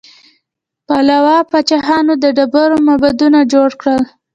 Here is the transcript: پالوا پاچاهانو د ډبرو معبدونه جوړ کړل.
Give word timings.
پالوا 0.87 1.37
پاچاهانو 1.51 2.13
د 2.23 2.25
ډبرو 2.37 2.77
معبدونه 2.87 3.39
جوړ 3.53 3.69
کړل. 3.81 4.03